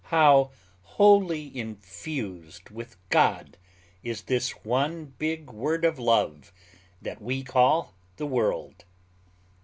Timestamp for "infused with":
1.55-2.97